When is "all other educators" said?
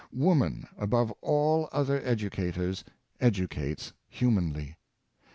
1.21-2.83